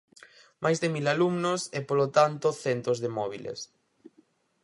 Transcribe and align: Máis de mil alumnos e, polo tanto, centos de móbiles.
Máis 0.63 0.77
de 0.83 0.89
mil 0.95 1.05
alumnos 1.15 1.61
e, 1.77 1.79
polo 1.89 2.07
tanto, 2.17 2.47
centos 2.63 2.97
de 3.03 3.09
móbiles. 3.17 3.59